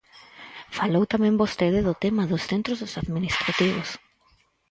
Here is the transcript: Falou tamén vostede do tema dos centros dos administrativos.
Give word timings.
Falou 0.77 1.03
tamén 1.13 1.39
vostede 1.43 1.79
do 1.87 1.93
tema 2.03 2.23
dos 2.31 2.45
centros 2.51 2.77
dos 2.79 2.97
administrativos. 3.01 3.89